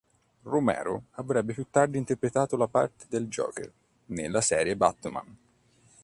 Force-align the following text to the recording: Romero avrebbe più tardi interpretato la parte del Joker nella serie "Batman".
Romero 0.41 1.03
avrebbe 1.11 1.53
più 1.53 1.67
tardi 1.69 1.95
interpretato 1.99 2.57
la 2.57 2.65
parte 2.67 3.05
del 3.07 3.27
Joker 3.27 3.71
nella 4.07 4.41
serie 4.41 4.75
"Batman". 4.75 5.37